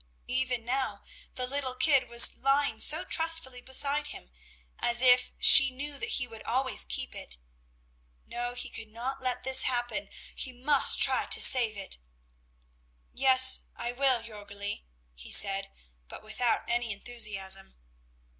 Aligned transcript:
Even 0.25 0.65
now 0.65 1.03
the 1.35 1.45
little 1.45 1.75
kid 1.75 2.09
was 2.09 2.35
lying 2.37 2.79
so 2.79 3.03
trustfully 3.05 3.61
beside 3.61 4.07
him, 4.07 4.31
as 4.79 4.99
if, 5.03 5.31
she 5.37 5.69
knew 5.69 5.99
that 5.99 6.13
he 6.13 6.25
would 6.27 6.41
always 6.41 6.85
keep 6.85 7.13
it; 7.13 7.37
no, 8.25 8.55
he 8.55 8.67
could 8.71 8.87
not 8.87 9.21
let 9.21 9.43
this 9.43 9.61
happen, 9.61 10.09
he 10.33 10.51
must 10.51 10.97
try 10.99 11.27
to 11.27 11.39
save 11.39 11.77
it. 11.77 11.99
"Yes, 13.11 13.65
I 13.75 13.91
will, 13.91 14.23
Jörgli," 14.23 14.85
he 15.13 15.29
said, 15.29 15.69
but 16.07 16.23
without 16.23 16.63
any 16.67 16.91
enthusiasm. 16.91 17.77